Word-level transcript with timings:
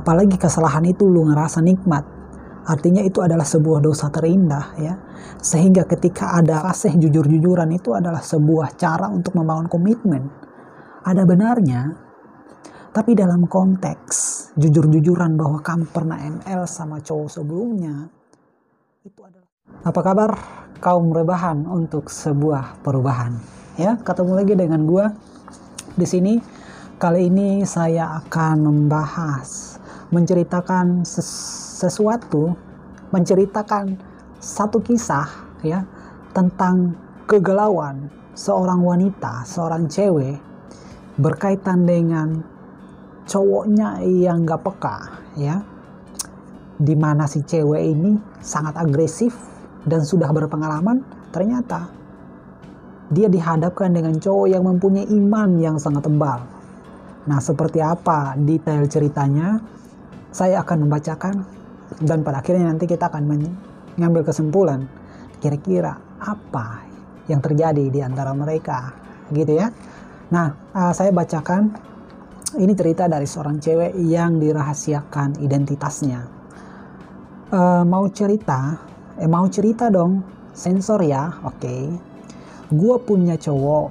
apalagi 0.00 0.40
kesalahan 0.40 0.88
itu 0.88 1.04
lu 1.04 1.28
ngerasa 1.28 1.60
nikmat. 1.60 2.08
Artinya 2.64 3.04
itu 3.04 3.20
adalah 3.20 3.44
sebuah 3.44 3.84
dosa 3.84 4.08
terindah 4.08 4.66
ya. 4.80 4.94
Sehingga 5.40 5.84
ketika 5.84 6.40
ada 6.40 6.64
fase 6.64 6.92
jujur-jujuran 6.96 7.68
itu 7.76 7.92
adalah 7.92 8.24
sebuah 8.24 8.80
cara 8.80 9.12
untuk 9.12 9.36
membangun 9.36 9.68
komitmen. 9.68 10.22
Ada 11.04 11.24
benarnya 11.24 12.10
tapi 12.90 13.14
dalam 13.14 13.46
konteks 13.46 14.50
jujur-jujuran 14.58 15.38
bahwa 15.38 15.62
kamu 15.62 15.86
pernah 15.94 16.18
ML 16.18 16.66
sama 16.66 16.98
cowok 16.98 17.30
sebelumnya 17.30 18.10
itu 19.06 19.20
adalah 19.22 19.46
apa 19.86 20.00
kabar 20.02 20.30
kaum 20.82 21.14
rebahan 21.14 21.70
untuk 21.70 22.10
sebuah 22.10 22.82
perubahan? 22.82 23.38
Ya 23.78 23.94
ketemu 23.94 24.32
lagi 24.34 24.54
dengan 24.58 24.82
gua 24.90 25.14
di 25.94 26.02
sini. 26.02 26.34
Kali 27.00 27.32
ini 27.32 27.64
saya 27.64 28.20
akan 28.20 28.68
membahas 28.68 29.79
menceritakan 30.10 31.06
ses 31.06 31.26
sesuatu 31.80 32.52
menceritakan 33.10 33.96
satu 34.36 34.84
kisah 34.84 35.26
ya 35.64 35.82
tentang 36.36 36.92
kegalauan 37.24 38.12
seorang 38.36 38.84
wanita 38.84 39.48
seorang 39.48 39.88
cewek 39.88 40.36
berkaitan 41.16 41.88
dengan 41.88 42.44
cowoknya 43.24 44.04
yang 44.04 44.44
gak 44.44 44.60
peka 44.60 44.98
ya 45.40 45.64
di 46.80 46.96
mana 46.96 47.28
si 47.28 47.44
cewek 47.44 47.80
ini 47.80 48.16
sangat 48.40 48.76
agresif 48.76 49.36
dan 49.84 50.04
sudah 50.04 50.32
berpengalaman 50.32 51.00
ternyata 51.32 51.88
dia 53.10 53.26
dihadapkan 53.26 53.90
dengan 53.90 54.16
cowok 54.16 54.46
yang 54.48 54.62
mempunyai 54.62 55.02
iman 55.10 55.58
yang 55.58 55.76
sangat 55.82 56.06
tebal. 56.06 56.46
Nah 57.26 57.42
seperti 57.42 57.82
apa 57.82 58.38
detail 58.38 58.86
ceritanya 58.86 59.58
saya 60.30 60.62
akan 60.62 60.86
membacakan 60.86 61.34
dan 62.02 62.22
pada 62.22 62.38
akhirnya 62.42 62.70
nanti 62.70 62.86
kita 62.86 63.10
akan 63.10 63.26
mengambil 63.26 64.22
kesimpulan 64.22 64.86
kira-kira 65.42 65.98
apa 66.22 66.86
yang 67.26 67.42
terjadi 67.42 67.90
di 67.90 68.00
antara 68.02 68.30
mereka 68.34 68.94
gitu 69.34 69.58
ya. 69.58 69.70
Nah 70.30 70.54
uh, 70.74 70.92
saya 70.94 71.10
bacakan 71.10 71.74
ini 72.58 72.74
cerita 72.74 73.06
dari 73.06 73.26
seorang 73.26 73.62
cewek 73.62 73.94
yang 73.98 74.38
dirahasiakan 74.38 75.38
identitasnya. 75.42 76.26
Uh, 77.50 77.82
mau 77.82 78.06
cerita 78.10 78.78
eh 79.18 79.26
mau 79.26 79.46
cerita 79.50 79.90
dong 79.90 80.22
sensor 80.54 81.02
ya 81.02 81.42
oke. 81.42 81.58
Okay. 81.58 81.82
gue 82.70 82.96
punya 83.02 83.34
cowok 83.34 83.90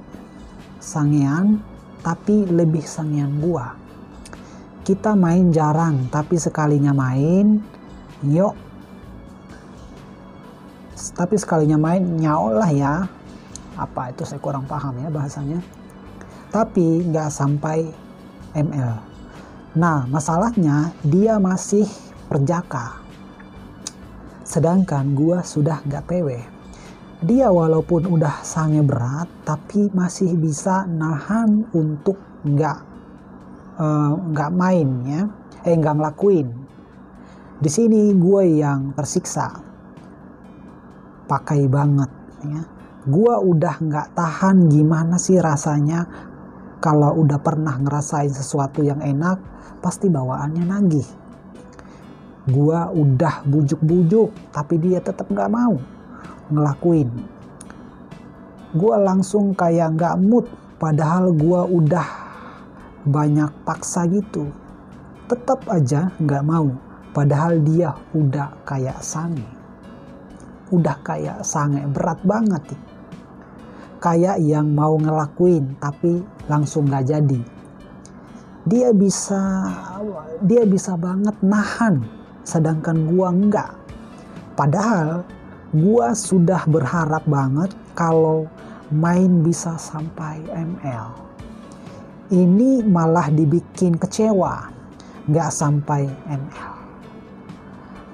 sangean 0.79 1.59
tapi 1.99 2.47
lebih 2.47 2.83
sangean 2.87 3.43
gua 3.43 3.75
kita 4.83 5.15
main 5.15 5.51
jarang 5.53 6.07
tapi 6.11 6.35
sekalinya 6.35 6.91
main 6.95 7.61
yuk. 8.25 8.55
Tapi 11.15 11.35
sekalinya 11.39 11.79
main 11.79 12.03
nyaol 12.03 12.59
lah 12.59 12.71
ya. 12.71 12.93
Apa 13.79 14.11
itu 14.11 14.27
saya 14.27 14.43
kurang 14.43 14.67
paham 14.67 14.99
ya 14.99 15.07
bahasanya. 15.07 15.63
Tapi 16.49 17.07
nggak 17.07 17.29
sampai 17.29 17.85
ml 18.57 19.07
nah 19.77 20.09
masalahnya 20.09 20.91
dia 21.05 21.37
masih 21.37 21.85
perjaka. 22.25 22.99
Sedangkan 24.41 25.13
gua 25.13 25.45
sudah 25.45 25.85
nggak 25.85 26.09
pw 26.09 26.27
dia 27.19 27.51
walaupun 27.51 28.07
udah 28.07 28.39
sange 28.47 28.79
berat 28.79 29.27
tapi 29.43 29.91
masih 29.91 30.39
bisa 30.39 30.87
nahan 30.87 31.67
untuk 31.75 32.15
nggak 32.47 32.88
nggak 33.79 34.51
uh, 34.51 34.57
main 34.59 34.89
ya 35.07 35.21
eh 35.63 35.75
nggak 35.75 35.95
ngelakuin. 35.99 36.47
Di 37.59 37.67
sini 37.67 38.15
gue 38.15 38.63
yang 38.63 38.95
tersiksa. 38.95 39.51
Pakai 41.27 41.67
banget 41.67 42.11
ya. 42.47 42.63
Gue 43.03 43.33
udah 43.35 43.75
nggak 43.79 44.15
tahan 44.15 44.71
gimana 44.71 45.19
sih 45.19 45.39
rasanya. 45.39 46.07
Kalau 46.79 47.11
udah 47.19 47.39
pernah 47.43 47.75
ngerasain 47.75 48.31
sesuatu 48.31 48.79
yang 48.79 49.03
enak 49.03 49.39
pasti 49.83 50.07
bawaannya 50.07 50.63
nagih. 50.63 51.07
Gue 52.47 52.79
udah 52.79 53.43
bujuk-bujuk 53.43 54.55
tapi 54.55 54.79
dia 54.79 55.03
tetap 55.03 55.27
nggak 55.27 55.51
mau 55.51 55.75
ngelakuin. 56.47 57.11
Gue 58.71 58.95
langsung 58.95 59.51
kayak 59.51 59.99
nggak 59.99 60.15
mood 60.23 60.47
padahal 60.79 61.35
gue 61.35 61.61
udah 61.67 62.28
banyak 63.09 63.49
paksa 63.65 64.05
gitu 64.05 64.53
tetap 65.25 65.65
aja 65.69 66.13
nggak 66.21 66.45
mau 66.45 66.69
Padahal 67.09 67.57
dia 67.65 67.97
udah 68.13 68.53
kayak 68.69 69.01
sange. 69.01 69.45
Udah 70.69 71.01
kayak 71.01 71.41
sange, 71.41 71.81
berat 71.89 72.21
banget. 72.21 72.61
nih. 72.69 72.81
Kayak 73.99 74.37
yang 74.39 74.71
mau 74.71 74.95
ngelakuin 74.95 75.75
tapi 75.81 76.21
langsung 76.47 76.87
gak 76.87 77.09
jadi. 77.09 77.41
Dia 78.63 78.93
bisa 78.93 79.41
dia 80.45 80.63
bisa 80.63 80.93
banget 80.95 81.35
nahan 81.43 82.05
sedangkan 82.45 83.09
gua 83.11 83.33
enggak. 83.33 83.73
Padahal 84.53 85.25
gua 85.73 86.13
sudah 86.15 86.63
berharap 86.69 87.25
banget 87.27 87.73
kalau 87.97 88.45
main 88.93 89.41
bisa 89.43 89.75
sampai 89.75 90.39
ML. 90.53 91.11
Ini 92.29 92.85
malah 92.85 93.33
dibikin 93.33 93.97
kecewa, 93.97 94.69
nggak 95.25 95.49
sampai 95.49 96.05
ML 96.29 96.79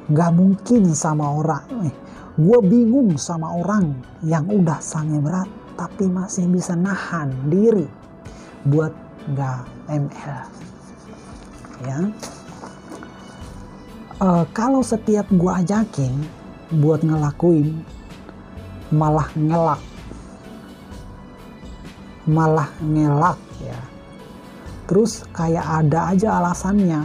Gak 0.06 0.32
mungkin 0.38 0.94
sama 0.94 1.42
orang. 1.42 1.66
Eh, 1.90 1.96
gue 2.38 2.60
bingung 2.62 3.18
sama 3.18 3.50
orang 3.58 3.98
yang 4.22 4.46
udah 4.46 4.78
sange 4.78 5.18
berat 5.18 5.50
tapi 5.76 6.06
masih 6.06 6.46
bisa 6.48 6.78
nahan 6.78 7.34
diri 7.50 7.90
buat 8.70 8.94
gak 9.34 9.66
ML. 9.90 10.42
Ya. 11.84 12.00
Uh, 14.22 14.46
kalau 14.54 14.86
setiap 14.86 15.26
gue 15.34 15.52
ajakin 15.52 16.14
buat 16.72 17.04
ngelakuin 17.04 17.84
malah 18.94 19.28
ngelak 19.36 19.82
malah 22.26 22.72
ngelak 22.80 23.38
ya 23.60 23.95
terus 24.86 25.26
kayak 25.34 25.66
ada 25.66 26.14
aja 26.14 26.42
alasannya. 26.42 27.02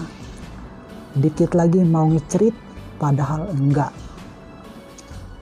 Dikit 1.19 1.59
lagi 1.59 1.83
mau 1.83 2.07
ngecerit 2.07 2.55
padahal 3.01 3.51
enggak. 3.53 3.91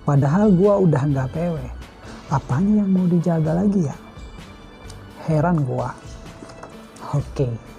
Padahal 0.08 0.48
gua 0.54 0.80
udah 0.80 1.02
enggak 1.04 1.28
PW 1.36 1.78
apanya 2.28 2.84
yang 2.84 2.90
mau 2.92 3.06
dijaga 3.08 3.52
lagi 3.56 3.88
ya? 3.88 3.96
Heran 5.28 5.64
gua. 5.64 5.92
Oke. 7.16 7.48
okay. 7.48 7.77